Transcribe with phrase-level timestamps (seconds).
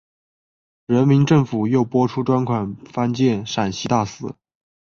[0.87, 4.33] 人民政府又拨出专款翻建陕西大寺。